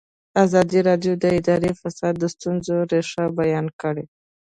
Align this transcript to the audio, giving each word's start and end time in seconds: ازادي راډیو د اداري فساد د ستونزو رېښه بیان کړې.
ازادي 0.45 0.79
راډیو 0.89 1.13
د 1.23 1.25
اداري 1.39 1.71
فساد 1.81 2.13
د 2.19 2.23
ستونزو 2.33 2.75
رېښه 2.91 3.25
بیان 3.39 3.67
کړې. 3.81 4.05